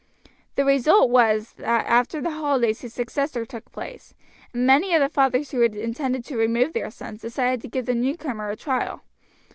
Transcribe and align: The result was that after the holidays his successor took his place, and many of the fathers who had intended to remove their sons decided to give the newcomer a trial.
The 0.55 0.65
result 0.65 1.11
was 1.11 1.53
that 1.59 1.85
after 1.85 2.21
the 2.21 2.31
holidays 2.31 2.81
his 2.81 2.91
successor 2.91 3.45
took 3.45 3.65
his 3.65 3.71
place, 3.71 4.13
and 4.51 4.65
many 4.65 4.95
of 4.95 4.99
the 5.01 5.09
fathers 5.09 5.51
who 5.51 5.61
had 5.61 5.75
intended 5.75 6.25
to 6.25 6.37
remove 6.37 6.73
their 6.73 6.89
sons 6.89 7.21
decided 7.21 7.61
to 7.61 7.67
give 7.69 7.85
the 7.85 7.93
newcomer 7.93 8.49
a 8.49 8.55
trial. 8.55 9.03